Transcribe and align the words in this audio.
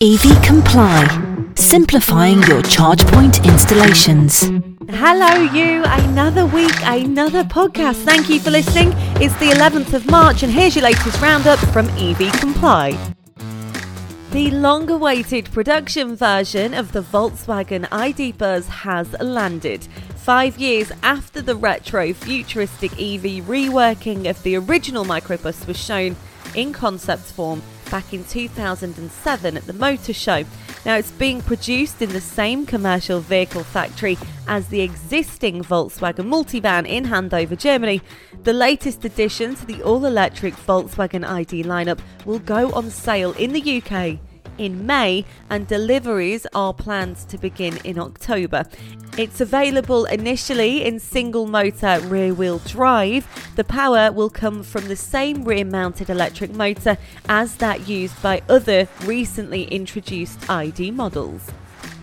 EV 0.00 0.40
Comply, 0.44 1.50
simplifying 1.56 2.40
your 2.44 2.62
charge 2.62 3.04
point 3.08 3.44
installations. 3.44 4.42
Hello, 4.90 5.42
you. 5.52 5.82
Another 5.84 6.46
week, 6.46 6.72
another 6.84 7.42
podcast. 7.42 8.04
Thank 8.04 8.28
you 8.30 8.38
for 8.38 8.52
listening. 8.52 8.92
It's 9.20 9.34
the 9.40 9.50
11th 9.50 9.94
of 9.94 10.08
March, 10.08 10.44
and 10.44 10.52
here's 10.52 10.76
your 10.76 10.84
latest 10.84 11.20
roundup 11.20 11.58
from 11.72 11.88
EV 11.98 12.32
Comply. 12.34 12.96
The 14.30 14.52
long 14.52 14.88
awaited 14.88 15.50
production 15.50 16.14
version 16.14 16.74
of 16.74 16.92
the 16.92 17.02
Volkswagen 17.02 17.88
ID 17.90 18.30
Buzz 18.30 18.68
has 18.68 19.10
landed. 19.14 19.82
Five 20.14 20.58
years 20.58 20.92
after 21.02 21.42
the 21.42 21.56
retro 21.56 22.12
futuristic 22.12 22.92
EV 22.92 23.42
reworking 23.48 24.30
of 24.30 24.40
the 24.44 24.54
original 24.54 25.04
microbus 25.04 25.66
was 25.66 25.76
shown 25.76 26.14
in 26.54 26.72
concept 26.72 27.24
form 27.32 27.62
back 27.90 28.12
in 28.12 28.24
2007 28.24 29.56
at 29.56 29.66
the 29.66 29.72
Motor 29.72 30.12
Show. 30.12 30.44
Now, 30.84 30.96
it's 30.96 31.10
being 31.12 31.40
produced 31.40 32.00
in 32.02 32.10
the 32.10 32.20
same 32.20 32.66
commercial 32.66 33.20
vehicle 33.20 33.64
factory 33.64 34.16
as 34.46 34.68
the 34.68 34.80
existing 34.80 35.62
Volkswagen 35.62 36.26
multivan 36.26 36.86
in 36.86 37.04
Hanover, 37.04 37.56
Germany. 37.56 38.00
The 38.44 38.52
latest 38.52 39.04
addition 39.04 39.54
to 39.56 39.66
the 39.66 39.82
all 39.82 40.04
electric 40.04 40.54
Volkswagen 40.54 41.26
ID 41.26 41.64
lineup 41.64 42.00
will 42.24 42.38
go 42.38 42.72
on 42.72 42.90
sale 42.90 43.32
in 43.32 43.52
the 43.52 43.82
UK 43.82 44.18
in 44.58 44.86
May, 44.86 45.24
and 45.48 45.66
deliveries 45.66 46.46
are 46.54 46.74
planned 46.74 47.16
to 47.28 47.38
begin 47.38 47.78
in 47.84 47.98
October. 47.98 48.64
It's 49.16 49.40
available 49.40 50.04
initially 50.04 50.84
in 50.84 51.00
single 51.00 51.46
motor 51.46 52.00
rear 52.00 52.34
wheel 52.34 52.58
drive. 52.58 53.26
The 53.56 53.64
power 53.64 54.12
will 54.12 54.30
come 54.30 54.62
from 54.62 54.88
the 54.88 54.96
same 54.96 55.44
rear 55.44 55.64
mounted 55.64 56.10
electric 56.10 56.52
motor 56.52 56.98
as 57.28 57.56
that 57.56 57.88
used 57.88 58.20
by 58.22 58.42
other 58.48 58.88
recently 59.04 59.64
introduced 59.64 60.48
ID 60.50 60.90
models. 60.90 61.50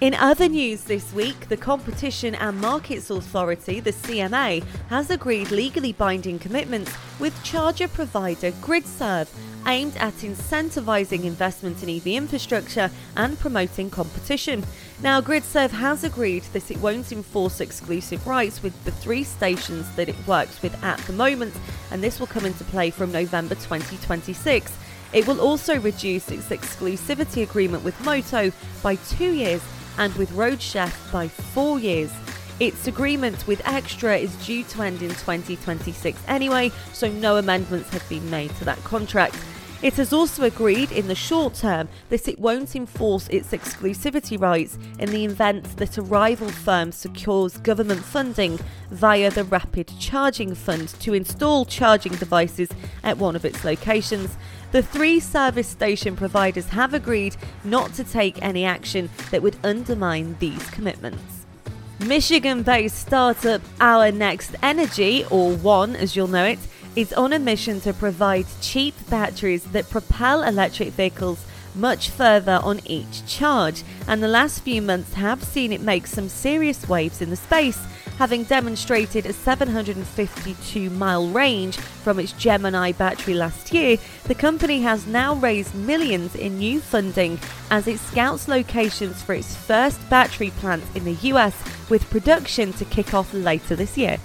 In 0.02 0.14
other 0.14 0.50
news 0.50 0.84
this 0.84 1.14
week, 1.14 1.48
the 1.48 1.56
Competition 1.56 2.36
and 2.36 2.60
Markets 2.60 3.10
Authority, 3.10 3.80
the 3.80 3.94
CMA, 3.94 4.62
has 4.90 5.10
agreed 5.10 5.52
legally 5.52 5.94
binding 5.94 6.38
commitments 6.38 6.92
with 7.18 7.42
charger 7.44 7.88
provider 7.88 8.52
GridServe 8.52 9.30
aimed 9.68 9.96
at 9.98 10.14
incentivising 10.16 11.24
investment 11.24 11.82
in 11.84 11.90
EV 11.90 12.08
infrastructure 12.08 12.90
and 13.16 13.40
promoting 13.40 13.90
competition. 13.90 14.64
Now, 15.02 15.22
GridServe 15.22 15.72
has 15.72 16.04
agreed 16.04 16.44
that 16.54 16.72
it 16.72 16.78
won't 16.78 17.12
enforce 17.12 17.60
exclusive 17.60 18.26
rights 18.28 18.64
with 18.64 18.82
the 18.86 18.92
three 18.92 19.24
stations 19.24 19.94
that 19.96 20.10
it 20.10 20.28
works 20.28 20.62
with 20.62 20.82
at 20.84 21.00
the 21.00 21.14
moment, 21.14 21.54
and 21.92 22.04
this 22.04 22.20
will 22.20 22.28
come 22.28 22.46
into 22.46 22.64
play 22.66 22.90
from 22.90 23.12
November 23.12 23.56
2026. 23.56 24.72
It 25.14 25.28
will 25.28 25.40
also 25.40 25.80
reduce 25.80 26.30
its 26.30 26.50
exclusivity 26.50 27.44
agreement 27.44 27.84
with 27.84 28.00
Moto 28.04 28.52
by 28.84 28.96
two 28.96 29.32
years 29.32 29.62
and 29.98 30.14
with 30.16 30.30
Roadchef 30.32 31.12
by 31.12 31.28
four 31.28 31.80
years. 31.80 32.12
Its 32.60 32.88
agreement 32.88 33.46
with 33.48 33.62
Extra 33.68 34.16
is 34.16 34.34
due 34.46 34.64
to 34.64 34.82
end 34.82 35.02
in 35.02 35.10
2026 35.10 36.22
anyway, 36.28 36.72
so 36.94 37.10
no 37.10 37.36
amendments 37.36 37.90
have 37.90 38.08
been 38.08 38.30
made 38.30 38.50
to 38.56 38.66
that 38.66 38.82
contract. 38.86 39.36
It 39.86 39.98
has 39.98 40.12
also 40.12 40.42
agreed 40.42 40.92
in 40.92 41.08
the 41.08 41.14
short 41.14 41.54
term 41.54 41.90
that 42.10 42.28
it 42.28 42.40
won't 42.40 42.76
enforce 42.76 43.28
its 43.28 43.50
exclusivity 43.50 44.42
rights 44.42 44.80
in 44.98 45.12
the 45.12 45.26
event 45.26 45.78
that 45.78 46.00
a 46.00 46.02
rival 46.02 46.50
firm 46.50 46.92
secures 46.92 47.58
government 47.58 48.04
funding 48.04 48.60
via 48.90 49.30
the 49.30 49.44
Rapid 49.44 49.92
Charging 50.00 50.56
Fund 50.56 50.90
to 51.02 51.14
install 51.14 51.66
charging 51.66 52.14
devices 52.14 52.70
at 53.04 53.20
one 53.20 53.36
of 53.36 53.46
its 53.46 53.64
locations. 53.64 54.36
The 54.72 54.82
three 54.82 55.20
service 55.20 55.68
station 55.68 56.16
providers 56.16 56.70
have 56.70 56.96
agreed 56.96 57.36
not 57.64 57.94
to 57.94 58.04
take 58.04 58.42
any 58.42 58.66
action 58.66 59.12
that 59.30 59.44
would 59.44 59.58
undermine 59.64 60.36
these 60.40 60.68
commitments. 60.72 61.46
Michigan 62.00 62.64
based 62.64 62.98
startup 62.98 63.62
Our 63.80 64.12
Next 64.12 64.56
Energy, 64.64 65.26
or 65.30 65.56
ONE 65.56 65.96
as 65.96 66.16
you'll 66.16 66.28
know 66.28 66.46
it, 66.46 66.60
is 66.96 67.14
on 67.14 67.34
a 67.34 67.40
mission 67.40 67.82
to 67.82 67.94
provide 67.94 68.46
cheap 68.62 68.94
batteries 69.10 69.64
that 69.66 69.90
propel 69.90 70.44
electric 70.44 70.90
vehicles 70.90 71.46
much 71.76 72.10
further 72.10 72.60
on 72.64 72.80
each 72.86 73.26
charge, 73.28 73.84
and 74.08 74.24
the 74.24 74.28
last 74.28 74.62
few 74.62 74.82
months 74.82 75.14
have 75.14 75.44
seen 75.44 75.74
it 75.74 75.82
make 75.82 76.08
some 76.08 76.30
serious 76.30 76.88
waves 76.88 77.22
in 77.22 77.30
the 77.30 77.36
space, 77.36 77.86
having 78.18 78.44
demonstrated 78.46 79.26
a 79.26 79.34
752 79.34 80.90
mile 80.92 81.28
range 81.28 81.78
from 81.78 82.18
its 82.18 82.32
Gemini 82.34 82.94
battery 82.94 83.34
last 83.34 83.74
year. 83.74 83.98
The 84.24 84.36
company 84.36 84.82
has 84.82 85.06
now 85.06 85.36
raised 85.36 85.76
millions 85.76 86.34
in 86.36 86.60
new 86.60 86.80
funding 86.80 87.40
as 87.72 87.88
it 87.88 88.00
scouts 88.00 88.48
locations 88.48 89.22
for 89.22 89.34
its 89.34 89.54
first 89.54 90.10
battery 90.10 90.52
plant 90.52 90.84
in 90.96 91.04
the 91.04 91.16
US, 91.34 91.62
with 91.90 92.10
production 92.10 92.72
to 92.74 92.86
kick 92.86 93.14
off 93.14 93.34
later 93.34 93.76
this 93.76 93.98
year. 93.98 94.18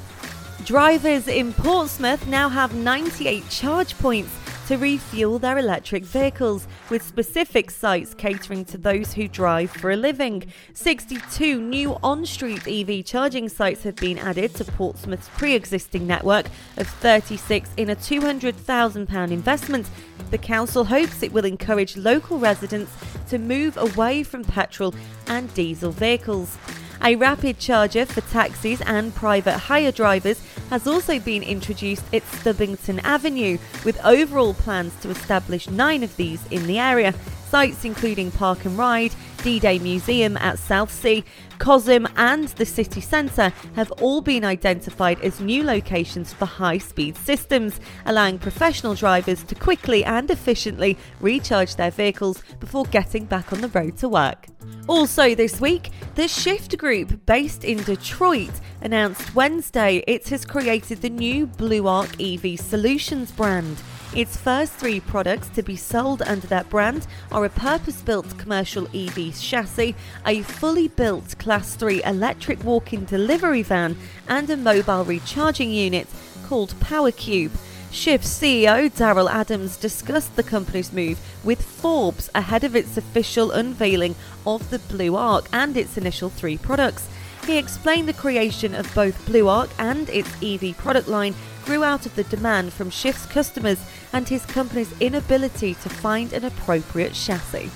Drivers 0.65 1.27
in 1.27 1.55
Portsmouth 1.55 2.27
now 2.27 2.49
have 2.49 2.75
98 2.75 3.49
charge 3.49 3.99
points 3.99 4.31
to 4.69 4.77
refuel 4.77 5.39
their 5.39 5.59
electric 5.59 6.05
vehicles, 6.05 6.69
with 6.91 7.03
specific 7.03 7.71
sites 7.71 8.15
catering 8.15 8.65
to 8.67 8.79
those 8.79 9.15
who 9.15 9.27
drive 9.27 9.71
for 9.71 9.91
a 9.91 9.97
living. 9.97 10.45
62 10.75 11.61
new 11.61 11.97
on 12.03 12.25
street 12.27 12.69
EV 12.69 13.05
charging 13.05 13.49
sites 13.49 13.83
have 13.83 13.97
been 13.97 14.19
added 14.19 14.55
to 14.55 14.65
Portsmouth's 14.65 15.29
pre 15.31 15.55
existing 15.55 16.07
network 16.07 16.47
of 16.77 16.87
36 16.87 17.71
in 17.79 17.91
a 17.91 17.97
£200,000 17.97 19.31
investment. 19.33 19.91
The 20.31 20.39
council 20.39 20.85
hopes 20.85 21.23
it 21.23 21.33
will 21.33 21.47
encourage 21.47 21.97
local 21.97 22.39
residents 22.39 22.93
to 23.31 23.39
move 23.39 23.77
away 23.77 24.23
from 24.23 24.45
petrol 24.45 24.95
and 25.27 25.53
diesel 25.55 25.91
vehicles. 25.91 26.57
A 27.03 27.17
rapid 27.17 27.59
charger 27.59 28.05
for 28.05 28.21
taxis 28.21 28.83
and 28.83 29.15
private 29.15 29.57
hire 29.57 29.91
drivers 29.91 30.43
has 30.69 30.87
also 30.87 31.19
been 31.19 31.43
introduced 31.43 32.05
at 32.13 32.23
Stubbington 32.25 33.03
Avenue, 33.03 33.57
with 33.87 34.05
overall 34.05 34.53
plans 34.53 34.95
to 35.01 35.09
establish 35.09 35.71
nine 35.71 36.03
of 36.03 36.15
these 36.17 36.47
in 36.49 36.67
the 36.67 36.79
area. 36.79 37.15
Sites 37.49 37.87
including 37.87 38.31
Park 38.31 38.67
and 38.67 38.77
Ride, 38.77 39.15
D 39.43 39.59
Day 39.59 39.79
Museum 39.79 40.37
at 40.37 40.59
Southsea, 40.59 41.25
Cosham, 41.59 42.07
and 42.17 42.49
the 42.49 42.67
city 42.67 43.01
centre 43.01 43.51
have 43.77 43.91
all 43.93 44.21
been 44.21 44.45
identified 44.45 45.19
as 45.23 45.41
new 45.41 45.65
locations 45.65 46.35
for 46.35 46.45
high 46.45 46.79
speed 46.79 47.17
systems, 47.17 47.81
allowing 48.05 48.39
professional 48.39 48.95
drivers 48.95 49.43
to 49.45 49.55
quickly 49.55 50.05
and 50.05 50.31
efficiently 50.31 50.99
recharge 51.19 51.77
their 51.77 51.91
vehicles 51.91 52.43
before 52.61 52.85
getting 52.85 53.25
back 53.25 53.55
on 53.55 53.63
the 53.63 53.69
road 53.69 53.97
to 53.97 54.09
work. 54.09 54.50
Also, 54.91 55.37
this 55.37 55.61
week, 55.61 55.93
the 56.17 56.25
Shyft 56.25 56.77
Group, 56.77 57.25
based 57.25 57.63
in 57.63 57.81
Detroit, 57.85 58.51
announced 58.81 59.37
Wednesday 59.37 60.03
it 60.09 60.29
has 60.31 60.45
created 60.45 61.01
the 61.01 61.09
new 61.09 61.47
Blue 61.47 61.87
Arc 61.87 62.21
EV 62.21 62.59
Solutions 62.59 63.31
brand. 63.31 63.81
Its 64.17 64.37
first 64.37 64.73
three 64.73 64.99
products 64.99 65.47
to 65.51 65.63
be 65.63 65.77
sold 65.77 66.23
under 66.23 66.49
that 66.49 66.69
brand 66.69 67.07
are 67.31 67.45
a 67.45 67.51
purpose 67.51 68.03
built 68.03 68.37
commercial 68.37 68.89
EV 68.93 69.33
chassis, 69.41 69.95
a 70.27 70.43
fully 70.43 70.89
built 70.89 71.39
Class 71.39 71.77
3 71.77 72.03
electric 72.03 72.65
walk 72.65 72.93
in 72.93 73.05
delivery 73.05 73.63
van, 73.63 73.97
and 74.27 74.51
a 74.51 74.57
mobile 74.57 75.05
recharging 75.05 75.71
unit 75.71 76.09
called 76.49 76.75
PowerCube. 76.81 77.53
Shyft 77.93 78.23
CEO 78.25 78.89
Daryl 78.89 79.29
Adams 79.29 79.77
discussed 79.77 80.37
the 80.37 80.45
company's 80.45 80.93
move 80.93 81.19
with 81.43 81.61
Forbes 81.61 82.31
ahead 82.37 82.63
of 82.63 82.77
its 82.77 82.97
official 82.97 83.51
unveiling 83.51 84.15
of 84.47 84.71
the 84.71 84.79
Blue 84.79 85.17
Arc 85.17 85.49
and 85.53 85.77
its 85.77 85.99
initial 85.99 86.31
three 86.31 86.57
products. 86.57 87.09
He 87.47 87.59
explained 87.59 88.09
the 88.09 88.13
creation 88.13 88.77
of 88.77 88.95
both 88.95 89.27
Blue 89.27 89.49
Arc 89.49 89.71
and 89.77 90.09
its 90.09 90.31
EV 90.41 90.77
product 90.77 91.09
line 91.09 91.35
grew 91.65 91.83
out 91.83 92.07
of 92.07 92.15
the 92.15 92.23
demand 92.25 92.73
from 92.73 92.91
Shyft's 92.91 93.27
customers 93.27 93.81
and 94.13 94.29
his 94.29 94.47
company's 94.47 94.95
inability 95.01 95.75
to 95.75 95.89
find 95.89 96.33
an 96.33 96.45
appropriate 96.45 97.15
chassis. 97.15 97.71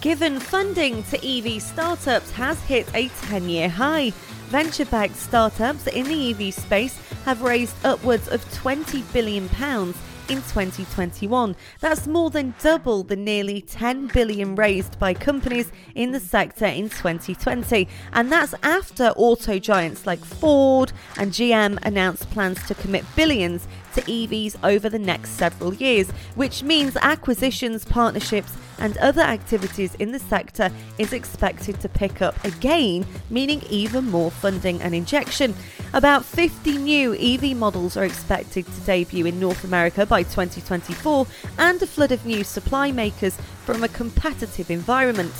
Given 0.00 0.38
funding 0.38 1.02
to 1.04 1.18
EV 1.26 1.60
startups 1.60 2.30
has 2.30 2.62
hit 2.62 2.88
a 2.94 3.08
10 3.08 3.48
year 3.48 3.68
high. 3.68 4.12
Venture 4.48 4.86
backed 4.86 5.16
startups 5.16 5.86
in 5.88 6.06
the 6.06 6.30
EV 6.30 6.54
space 6.54 6.98
have 7.26 7.42
raised 7.42 7.76
upwards 7.84 8.28
of 8.28 8.42
£20 8.46 9.04
billion 9.12 9.44
in 9.44 10.36
2021. 10.36 11.54
That's 11.80 12.06
more 12.06 12.30
than 12.30 12.54
double 12.62 13.02
the 13.02 13.14
nearly 13.14 13.60
£10 13.60 14.10
billion 14.10 14.54
raised 14.54 14.98
by 14.98 15.12
companies 15.12 15.70
in 15.94 16.12
the 16.12 16.20
sector 16.20 16.64
in 16.64 16.88
2020. 16.88 17.86
And 18.14 18.32
that's 18.32 18.54
after 18.62 19.08
auto 19.16 19.58
giants 19.58 20.06
like 20.06 20.24
Ford 20.24 20.92
and 21.18 21.30
GM 21.30 21.78
announced 21.82 22.30
plans 22.30 22.66
to 22.68 22.74
commit 22.74 23.04
billions 23.14 23.68
EVs 24.02 24.56
over 24.62 24.88
the 24.88 24.98
next 24.98 25.30
several 25.30 25.74
years, 25.74 26.10
which 26.34 26.62
means 26.62 26.96
acquisitions, 26.96 27.84
partnerships, 27.84 28.52
and 28.78 28.96
other 28.98 29.22
activities 29.22 29.94
in 29.96 30.12
the 30.12 30.18
sector 30.18 30.70
is 30.98 31.12
expected 31.12 31.80
to 31.80 31.88
pick 31.88 32.22
up 32.22 32.42
again, 32.44 33.06
meaning 33.30 33.62
even 33.70 34.08
more 34.08 34.30
funding 34.30 34.80
and 34.82 34.94
injection. 34.94 35.54
About 35.92 36.24
50 36.24 36.78
new 36.78 37.14
EV 37.14 37.56
models 37.56 37.96
are 37.96 38.04
expected 38.04 38.66
to 38.66 38.80
debut 38.82 39.26
in 39.26 39.40
North 39.40 39.64
America 39.64 40.06
by 40.06 40.22
2024, 40.22 41.26
and 41.58 41.82
a 41.82 41.86
flood 41.86 42.12
of 42.12 42.24
new 42.24 42.44
supply 42.44 42.92
makers 42.92 43.36
from 43.64 43.82
a 43.82 43.88
competitive 43.88 44.70
environment. 44.70 45.32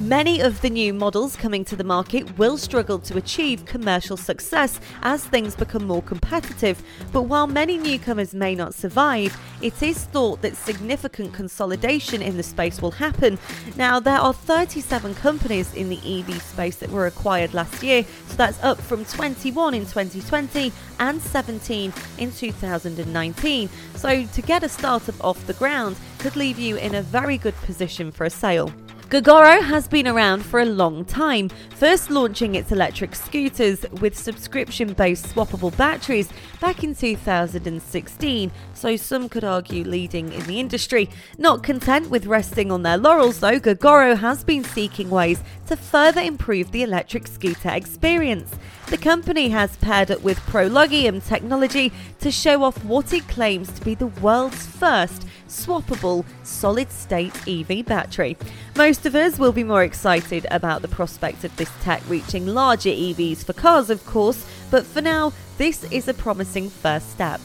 Many 0.00 0.40
of 0.40 0.60
the 0.60 0.68
new 0.68 0.92
models 0.92 1.36
coming 1.36 1.64
to 1.64 1.74
the 1.74 1.82
market 1.82 2.36
will 2.36 2.58
struggle 2.58 2.98
to 2.98 3.16
achieve 3.16 3.64
commercial 3.64 4.18
success 4.18 4.78
as 5.02 5.24
things 5.24 5.56
become 5.56 5.86
more 5.86 6.02
competitive, 6.02 6.82
but 7.12 7.22
while 7.22 7.46
many 7.46 7.78
newcomers 7.78 8.34
may 8.34 8.54
not 8.54 8.74
survive, 8.74 9.34
it 9.62 9.82
is 9.82 10.04
thought 10.04 10.42
that 10.42 10.54
significant 10.54 11.32
consolidation 11.32 12.20
in 12.20 12.36
the 12.36 12.42
space 12.42 12.82
will 12.82 12.90
happen. 12.90 13.38
Now, 13.76 13.98
there 13.98 14.18
are 14.18 14.34
37 14.34 15.14
companies 15.14 15.72
in 15.72 15.88
the 15.88 15.98
EV 16.04 16.42
space 16.42 16.76
that 16.76 16.90
were 16.90 17.06
acquired 17.06 17.54
last 17.54 17.82
year, 17.82 18.04
so 18.26 18.36
that's 18.36 18.62
up 18.62 18.78
from 18.78 19.04
21 19.06 19.72
in 19.72 19.86
2020 19.86 20.72
and 21.00 21.22
17 21.22 21.92
in 22.18 22.32
2019. 22.32 23.70
So, 23.94 24.26
to 24.26 24.42
get 24.42 24.62
a 24.62 24.68
startup 24.68 25.24
off 25.24 25.46
the 25.46 25.54
ground 25.54 25.96
could 26.18 26.36
leave 26.36 26.58
you 26.58 26.76
in 26.76 26.94
a 26.94 27.02
very 27.02 27.38
good 27.38 27.56
position 27.56 28.12
for 28.12 28.24
a 28.24 28.30
sale. 28.30 28.70
Gogoro 29.08 29.62
has 29.62 29.86
been 29.86 30.08
around 30.08 30.44
for 30.44 30.58
a 30.58 30.64
long 30.64 31.04
time, 31.04 31.48
first 31.76 32.10
launching 32.10 32.56
its 32.56 32.72
electric 32.72 33.14
scooters 33.14 33.86
with 34.00 34.18
subscription 34.18 34.94
based 34.94 35.26
swappable 35.26 35.74
batteries 35.76 36.28
back 36.60 36.82
in 36.82 36.92
2016, 36.92 38.50
so 38.74 38.96
some 38.96 39.28
could 39.28 39.44
argue 39.44 39.84
leading 39.84 40.32
in 40.32 40.42
the 40.46 40.58
industry. 40.58 41.08
Not 41.38 41.62
content 41.62 42.10
with 42.10 42.26
resting 42.26 42.72
on 42.72 42.82
their 42.82 42.98
laurels, 42.98 43.38
though, 43.38 43.60
Gogoro 43.60 44.16
has 44.16 44.42
been 44.42 44.64
seeking 44.64 45.08
ways 45.08 45.40
to 45.68 45.76
further 45.76 46.20
improve 46.20 46.72
the 46.72 46.82
electric 46.82 47.28
scooter 47.28 47.70
experience. 47.70 48.56
The 48.88 48.98
company 48.98 49.50
has 49.50 49.76
paired 49.76 50.10
up 50.10 50.22
with 50.22 50.40
ProLogium 50.40 51.24
technology 51.24 51.92
to 52.18 52.32
show 52.32 52.64
off 52.64 52.84
what 52.84 53.12
it 53.12 53.28
claims 53.28 53.70
to 53.72 53.84
be 53.84 53.94
the 53.94 54.08
world's 54.08 54.66
first 54.66 55.26
swappable 55.48 56.24
solid 56.42 56.90
state 56.90 57.36
EV 57.48 57.84
battery. 57.84 58.36
Most 58.76 59.06
of 59.06 59.14
us 59.14 59.38
will 59.38 59.52
be 59.52 59.64
more 59.64 59.82
excited 59.82 60.46
about 60.50 60.82
the 60.82 60.88
prospect 60.88 61.44
of 61.44 61.56
this 61.56 61.70
tech 61.82 62.02
reaching 62.08 62.46
larger 62.46 62.90
EVs 62.90 63.44
for 63.44 63.52
cars, 63.52 63.90
of 63.90 64.04
course, 64.06 64.44
but 64.70 64.84
for 64.84 65.00
now, 65.00 65.32
this 65.58 65.84
is 65.84 66.08
a 66.08 66.14
promising 66.14 66.68
first 66.68 67.10
step. 67.10 67.40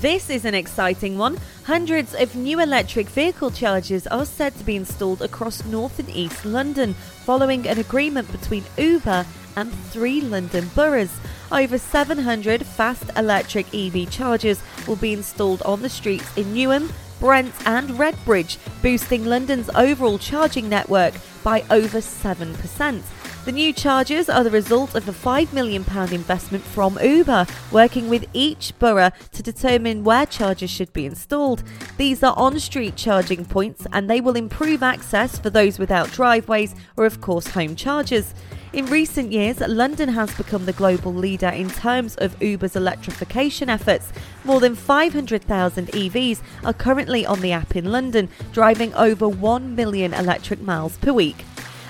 This 0.00 0.30
is 0.30 0.44
an 0.44 0.54
exciting 0.54 1.18
one. 1.18 1.38
Hundreds 1.64 2.14
of 2.14 2.36
new 2.36 2.60
electric 2.60 3.08
vehicle 3.08 3.50
chargers 3.50 4.06
are 4.06 4.24
said 4.24 4.56
to 4.56 4.64
be 4.64 4.76
installed 4.76 5.22
across 5.22 5.64
North 5.64 5.98
and 5.98 6.08
East 6.10 6.44
London 6.44 6.94
following 6.94 7.66
an 7.66 7.78
agreement 7.78 8.30
between 8.30 8.62
Uber 8.76 9.26
and 9.56 9.72
three 9.90 10.20
London 10.20 10.70
boroughs. 10.76 11.10
Over 11.50 11.78
700 11.78 12.64
fast 12.64 13.10
electric 13.16 13.74
EV 13.74 14.08
chargers 14.08 14.62
will 14.86 14.96
be 14.96 15.12
installed 15.12 15.62
on 15.62 15.82
the 15.82 15.88
streets 15.88 16.36
in 16.36 16.54
Newham, 16.54 16.92
Brent, 17.20 17.54
and 17.66 17.90
Redbridge, 17.90 18.58
boosting 18.82 19.24
London's 19.24 19.70
overall 19.74 20.18
charging 20.18 20.68
network 20.68 21.14
by 21.42 21.64
over 21.70 21.98
7%. 21.98 23.02
The 23.44 23.52
new 23.52 23.72
chargers 23.72 24.28
are 24.28 24.44
the 24.44 24.50
result 24.50 24.94
of 24.94 25.08
a 25.08 25.12
£5 25.12 25.54
million 25.54 25.82
investment 26.12 26.62
from 26.62 26.98
Uber, 27.02 27.46
working 27.72 28.10
with 28.10 28.26
each 28.34 28.78
borough 28.78 29.10
to 29.32 29.42
determine 29.42 30.04
where 30.04 30.26
chargers 30.26 30.68
should 30.68 30.92
be 30.92 31.06
installed. 31.06 31.62
These 31.96 32.22
are 32.22 32.34
on 32.36 32.58
street 32.60 32.96
charging 32.96 33.46
points 33.46 33.86
and 33.92 34.10
they 34.10 34.20
will 34.20 34.36
improve 34.36 34.82
access 34.82 35.38
for 35.38 35.48
those 35.48 35.78
without 35.78 36.12
driveways 36.12 36.74
or, 36.98 37.06
of 37.06 37.22
course, 37.22 37.48
home 37.48 37.74
chargers. 37.74 38.34
In 38.70 38.84
recent 38.86 39.32
years, 39.32 39.60
London 39.60 40.10
has 40.10 40.34
become 40.34 40.66
the 40.66 40.74
global 40.74 41.14
leader 41.14 41.48
in 41.48 41.70
terms 41.70 42.16
of 42.16 42.40
Uber's 42.42 42.76
electrification 42.76 43.70
efforts. 43.70 44.12
More 44.44 44.60
than 44.60 44.74
500,000 44.74 45.86
EVs 45.88 46.42
are 46.64 46.74
currently 46.74 47.24
on 47.24 47.40
the 47.40 47.50
app 47.50 47.76
in 47.76 47.90
London, 47.90 48.28
driving 48.52 48.92
over 48.92 49.26
1 49.26 49.74
million 49.74 50.12
electric 50.12 50.60
miles 50.60 50.98
per 50.98 51.14
week. 51.14 51.46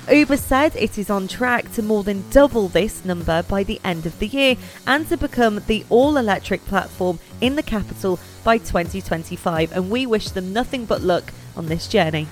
Uber 0.08 0.36
said 0.36 0.76
it 0.76 0.96
is 0.98 1.10
on 1.10 1.26
track 1.26 1.70
to 1.72 1.82
more 1.82 2.04
than 2.04 2.30
double 2.30 2.68
this 2.68 3.04
number 3.04 3.42
by 3.42 3.64
the 3.64 3.80
end 3.82 4.06
of 4.06 4.16
the 4.20 4.28
year 4.28 4.56
and 4.86 5.06
to 5.08 5.16
become 5.16 5.60
the 5.66 5.84
all 5.90 6.16
electric 6.16 6.64
platform 6.66 7.18
in 7.40 7.56
the 7.56 7.62
capital 7.62 8.20
by 8.44 8.56
2025. 8.56 9.72
And 9.72 9.90
we 9.90 10.06
wish 10.06 10.30
them 10.30 10.52
nothing 10.52 10.84
but 10.84 11.02
luck 11.02 11.32
on 11.56 11.66
this 11.66 11.88
journey. 11.88 12.28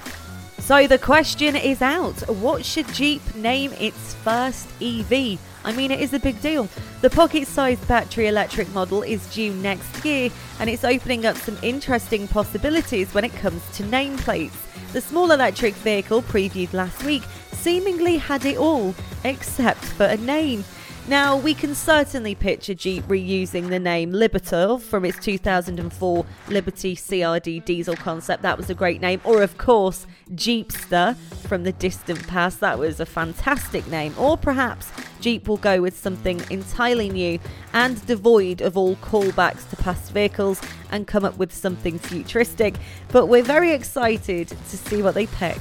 So 0.59 0.87
the 0.87 0.99
question 0.99 1.55
is 1.55 1.81
out 1.81 2.29
what 2.29 2.65
should 2.65 2.89
Jeep 2.93 3.23
name 3.37 3.73
its 3.75 4.15
first 4.15 4.67
EV? 4.83 5.39
I 5.65 5.73
mean, 5.73 5.91
it 5.91 6.01
is 6.01 6.13
a 6.13 6.19
big 6.19 6.41
deal. 6.41 6.69
The 7.03 7.11
pocket 7.11 7.47
sized 7.47 7.87
battery 7.87 8.27
electric 8.27 8.73
model 8.73 9.03
is 9.03 9.27
due 9.33 9.53
next 9.55 10.05
year, 10.05 10.31
and 10.59 10.69
it's 10.69 10.85
opening 10.85 11.27
up 11.27 11.37
some 11.37 11.59
interesting 11.63 12.27
possibilities 12.29 13.13
when 13.15 13.25
it 13.25 13.35
comes 13.35 13.63
to 13.77 13.83
nameplates. 13.85 14.57
The 14.93 15.01
small 15.01 15.31
electric 15.31 15.75
vehicle 15.75 16.23
previewed 16.23 16.73
last 16.73 17.03
week 17.05 17.23
seemingly 17.53 18.17
had 18.17 18.45
it 18.45 18.57
all, 18.57 18.95
except 19.25 19.85
for 19.85 20.07
a 20.07 20.17
name. 20.17 20.65
Now, 21.09 21.37
we 21.37 21.55
can 21.55 21.77
certainly 21.77 22.35
picture 22.35 22.75
Jeep 22.75 23.05
reusing 23.05 23.69
the 23.69 23.79
name 23.79 24.11
Liberator 24.11 24.77
from 24.79 25.05
its 25.05 25.17
2004 25.21 26.27
Liberty 26.49 26.97
CRD 26.97 27.65
diesel 27.65 27.95
concept. 27.95 28.43
That 28.43 28.59
was 28.59 28.71
a 28.71 28.75
great 28.75 29.01
name. 29.01 29.21
Or, 29.23 29.41
of 29.41 29.57
course, 29.57 30.05
Jeepster 30.33 31.17
from 31.47 31.63
the 31.63 31.71
distant 31.71 32.27
past. 32.27 32.59
That 32.59 32.81
was 32.81 32.99
a 32.99 33.07
fantastic 33.07 33.87
name. 33.87 34.17
Or 34.19 34.37
perhaps 34.37 34.91
Jeep 35.21 35.47
will 35.47 35.59
go 35.59 35.81
with 35.81 35.97
something 35.97 36.43
entirely 36.51 37.09
new 37.09 37.39
and 37.73 38.05
devoid 38.07 38.61
of 38.61 38.77
all 38.77 38.97
callbacks 38.97 39.71
to 39.71 39.77
past 39.77 40.11
vehicles 40.11 40.61
and 40.91 41.07
come 41.07 41.25
up 41.25 41.39
with 41.39 41.55
something 41.55 42.01
futuristic. 42.01 42.75
But 43.13 43.27
we're 43.27 43.45
very 43.45 43.73
excited 43.73 44.49
to 44.49 44.77
see 44.77 45.03
what 45.03 45.15
they 45.15 45.27
pick. 45.27 45.59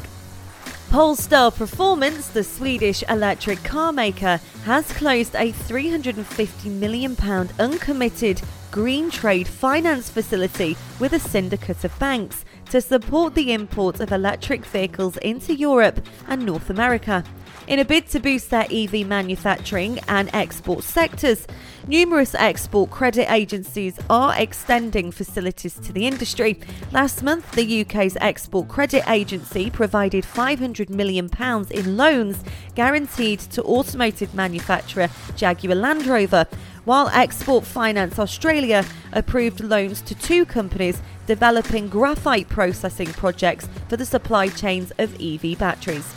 Polestar 0.95 1.51
Performance, 1.51 2.29
the 2.29 2.41
Swedish 2.41 3.03
electric 3.09 3.61
car 3.65 3.91
maker, 3.91 4.39
has 4.63 4.89
closed 4.93 5.35
a 5.35 5.51
£350 5.51 6.71
million 6.71 7.17
uncommitted 7.59 8.41
green 8.71 9.11
trade 9.11 9.45
finance 9.45 10.09
facility 10.09 10.77
with 10.97 11.11
a 11.11 11.19
syndicate 11.19 11.83
of 11.83 11.99
banks 11.99 12.45
to 12.69 12.79
support 12.79 13.35
the 13.35 13.51
import 13.51 13.99
of 13.99 14.13
electric 14.13 14.63
vehicles 14.63 15.17
into 15.17 15.53
Europe 15.53 15.99
and 16.29 16.45
North 16.45 16.69
America 16.69 17.25
in 17.67 17.79
a 17.79 17.85
bid 17.85 18.07
to 18.07 18.19
boost 18.19 18.49
their 18.49 18.67
EV 18.71 19.07
manufacturing 19.07 19.99
and 20.07 20.29
export 20.33 20.83
sectors. 20.83 21.47
Numerous 21.87 22.33
export 22.35 22.89
credit 22.89 23.31
agencies 23.31 23.99
are 24.09 24.33
extending 24.39 25.11
facilities 25.11 25.75
to 25.75 25.93
the 25.93 26.07
industry. 26.07 26.59
Last 26.91 27.21
month, 27.21 27.51
the 27.51 27.81
UK's 27.81 28.17
Export 28.21 28.67
Credit 28.67 29.07
Agency 29.07 29.69
provided 29.69 30.23
£500 30.23 30.89
million 30.89 31.29
in 31.71 31.97
loans 31.97 32.43
guaranteed 32.73 33.39
to 33.39 33.63
automotive 33.63 34.33
manufacturer 34.33 35.09
Jaguar 35.35 35.75
Land 35.75 36.07
Rover, 36.07 36.47
while 36.85 37.09
Export 37.09 37.65
Finance 37.65 38.17
Australia 38.17 38.83
approved 39.11 39.59
loans 39.59 40.01
to 40.01 40.15
two 40.15 40.45
companies 40.45 41.01
developing 41.27 41.87
graphite 41.87 42.49
processing 42.49 43.07
projects 43.13 43.67
for 43.89 43.97
the 43.97 44.05
supply 44.05 44.47
chains 44.47 44.91
of 44.97 45.19
EV 45.21 45.57
batteries. 45.57 46.13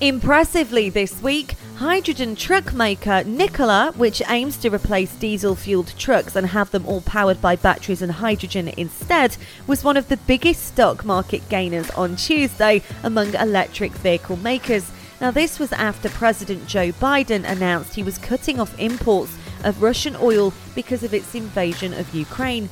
Impressively 0.00 0.88
this 0.88 1.20
week, 1.20 1.56
hydrogen 1.76 2.34
truck 2.34 2.72
maker 2.72 3.22
Nikola, 3.24 3.92
which 3.98 4.22
aims 4.30 4.56
to 4.56 4.70
replace 4.70 5.14
diesel 5.16 5.54
fueled 5.54 5.92
trucks 5.98 6.34
and 6.34 6.46
have 6.46 6.70
them 6.70 6.86
all 6.86 7.02
powered 7.02 7.42
by 7.42 7.54
batteries 7.54 8.00
and 8.00 8.12
hydrogen 8.12 8.68
instead, 8.78 9.36
was 9.66 9.84
one 9.84 9.98
of 9.98 10.08
the 10.08 10.16
biggest 10.16 10.64
stock 10.64 11.04
market 11.04 11.46
gainers 11.50 11.90
on 11.90 12.16
Tuesday 12.16 12.80
among 13.02 13.34
electric 13.34 13.92
vehicle 13.92 14.38
makers. 14.38 14.90
Now, 15.20 15.32
this 15.32 15.58
was 15.58 15.70
after 15.72 16.08
President 16.08 16.66
Joe 16.66 16.92
Biden 16.92 17.46
announced 17.46 17.94
he 17.94 18.02
was 18.02 18.16
cutting 18.16 18.58
off 18.58 18.78
imports 18.78 19.36
of 19.64 19.82
Russian 19.82 20.16
oil 20.16 20.54
because 20.74 21.02
of 21.02 21.12
its 21.12 21.34
invasion 21.34 21.92
of 21.92 22.14
Ukraine. 22.14 22.70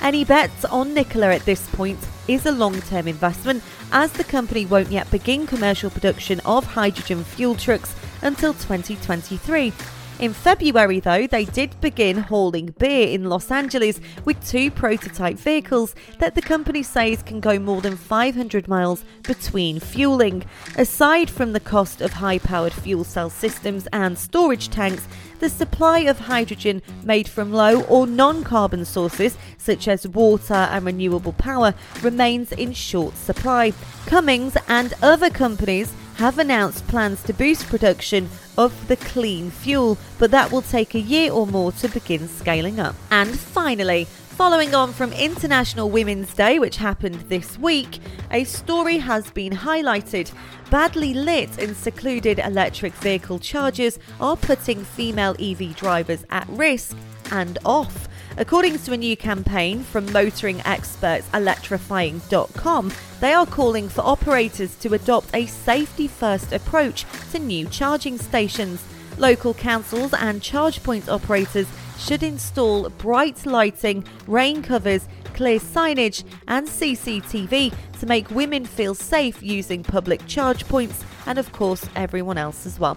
Any 0.00 0.24
bets 0.24 0.64
on 0.66 0.94
Nikola 0.94 1.34
at 1.34 1.44
this 1.44 1.68
point 1.70 1.98
is 2.28 2.46
a 2.46 2.52
long 2.52 2.80
term 2.82 3.08
investment 3.08 3.62
as 3.90 4.12
the 4.12 4.24
company 4.24 4.66
won't 4.66 4.92
yet 4.92 5.10
begin 5.10 5.46
commercial 5.46 5.90
production 5.90 6.40
of 6.44 6.64
hydrogen 6.64 7.24
fuel 7.24 7.54
trucks 7.54 7.94
until 8.22 8.52
2023. 8.52 9.72
In 10.18 10.32
February, 10.32 10.98
though, 10.98 11.28
they 11.28 11.44
did 11.44 11.80
begin 11.80 12.16
hauling 12.18 12.74
beer 12.76 13.06
in 13.06 13.28
Los 13.28 13.52
Angeles 13.52 14.00
with 14.24 14.44
two 14.44 14.68
prototype 14.68 15.36
vehicles 15.38 15.94
that 16.18 16.34
the 16.34 16.42
company 16.42 16.82
says 16.82 17.22
can 17.22 17.38
go 17.38 17.60
more 17.60 17.80
than 17.80 17.96
500 17.96 18.66
miles 18.66 19.04
between 19.22 19.78
fueling. 19.78 20.44
Aside 20.76 21.30
from 21.30 21.52
the 21.52 21.60
cost 21.60 22.00
of 22.00 22.14
high 22.14 22.40
powered 22.40 22.72
fuel 22.72 23.04
cell 23.04 23.30
systems 23.30 23.86
and 23.92 24.18
storage 24.18 24.70
tanks, 24.70 25.06
the 25.38 25.48
supply 25.48 26.00
of 26.00 26.18
hydrogen 26.18 26.82
made 27.04 27.28
from 27.28 27.52
low 27.52 27.82
or 27.82 28.04
non 28.04 28.42
carbon 28.42 28.84
sources, 28.84 29.38
such 29.56 29.86
as 29.86 30.08
water 30.08 30.52
and 30.52 30.84
renewable 30.84 31.34
power, 31.34 31.74
remains 32.02 32.50
in 32.50 32.72
short 32.72 33.16
supply. 33.16 33.72
Cummins 34.06 34.56
and 34.66 34.94
other 35.00 35.30
companies 35.30 35.92
have 36.18 36.38
announced 36.38 36.86
plans 36.88 37.22
to 37.22 37.32
boost 37.32 37.66
production 37.66 38.28
of 38.56 38.88
the 38.88 38.96
clean 38.96 39.50
fuel, 39.50 39.96
but 40.18 40.30
that 40.30 40.52
will 40.52 40.62
take 40.62 40.94
a 40.94 41.00
year 41.00 41.32
or 41.32 41.46
more 41.46 41.72
to 41.72 41.88
begin 41.88 42.28
scaling 42.28 42.78
up. 42.78 42.94
And 43.10 43.38
finally, 43.38 44.06
Following 44.38 44.72
on 44.72 44.92
from 44.92 45.12
International 45.14 45.90
Women's 45.90 46.32
Day, 46.32 46.60
which 46.60 46.76
happened 46.76 47.16
this 47.28 47.58
week, 47.58 47.98
a 48.30 48.44
story 48.44 48.98
has 48.98 49.28
been 49.32 49.52
highlighted. 49.52 50.32
Badly 50.70 51.12
lit 51.12 51.58
and 51.58 51.76
secluded 51.76 52.38
electric 52.38 52.92
vehicle 52.94 53.40
chargers 53.40 53.98
are 54.20 54.36
putting 54.36 54.84
female 54.84 55.34
EV 55.40 55.74
drivers 55.74 56.24
at 56.30 56.48
risk 56.50 56.96
and 57.32 57.58
off. 57.64 58.08
According 58.38 58.78
to 58.78 58.92
a 58.92 58.96
new 58.96 59.16
campaign 59.16 59.82
from 59.82 60.12
motoring 60.12 60.62
experts 60.64 61.28
electrifying.com, 61.34 62.92
they 63.18 63.32
are 63.32 63.46
calling 63.46 63.88
for 63.88 64.02
operators 64.02 64.76
to 64.76 64.94
adopt 64.94 65.34
a 65.34 65.46
safety 65.46 66.06
first 66.06 66.52
approach 66.52 67.04
to 67.32 67.40
new 67.40 67.66
charging 67.66 68.16
stations. 68.16 68.84
Local 69.18 69.54
councils 69.54 70.14
and 70.14 70.40
charge 70.40 70.84
point 70.84 71.08
operators 71.08 71.66
should 71.98 72.22
install 72.22 72.88
bright 72.90 73.44
lighting, 73.44 74.04
rain 74.28 74.62
covers, 74.62 75.08
clear 75.34 75.58
signage, 75.58 76.22
and 76.46 76.68
CCTV 76.68 77.74
to 77.98 78.06
make 78.06 78.30
women 78.30 78.64
feel 78.64 78.94
safe 78.94 79.42
using 79.42 79.82
public 79.82 80.24
charge 80.28 80.64
points 80.68 81.04
and, 81.26 81.38
of 81.38 81.50
course, 81.50 81.84
everyone 81.96 82.38
else 82.38 82.66
as 82.66 82.78
well. 82.78 82.96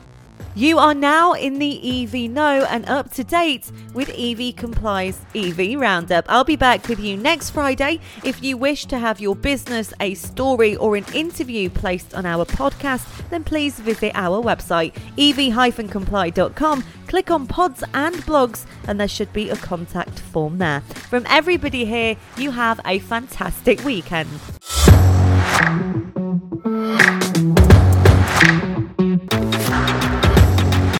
You 0.54 0.80
are 0.80 0.94
now 0.94 1.32
in 1.32 1.60
the 1.60 2.04
EV 2.04 2.30
Know 2.30 2.66
and 2.70 2.88
up 2.90 3.10
to 3.12 3.24
date 3.24 3.72
with 3.94 4.10
EV 4.10 4.54
Comply's 4.58 5.18
EV 5.34 5.80
Roundup. 5.80 6.26
I'll 6.28 6.44
be 6.44 6.58
back 6.58 6.90
with 6.90 7.00
you 7.00 7.16
next 7.16 7.52
Friday. 7.52 8.02
If 8.26 8.44
you 8.44 8.58
wish 8.58 8.86
to 8.88 9.00
have 9.00 9.22
your 9.22 9.34
business, 9.34 9.94
a 10.02 10.14
story, 10.14 10.76
or 10.76 10.98
an 10.98 11.06
interview 11.14 11.70
placed 11.70 12.14
on 12.14 12.26
our 12.26 12.44
podcast, 12.44 13.30
then 13.30 13.46
please 13.46 13.80
visit 13.80 14.12
our 14.14 14.44
website, 14.44 14.94
ev-comply.com. 15.18 16.84
Click 17.08 17.32
on 17.32 17.48
pods 17.48 17.84
and 17.94 18.16
blogs, 18.18 18.66
and 18.88 19.00
there 19.00 19.08
should 19.08 19.32
be 19.32 19.50
a 19.50 19.56
contact 19.56 20.20
form 20.20 20.58
there. 20.58 20.82
From 20.82 21.26
everybody 21.30 21.86
here, 21.86 22.18
you 22.36 22.52
have 22.52 22.82
a 22.86 23.00
fantastic 23.00 23.86
weekend. 23.86 24.30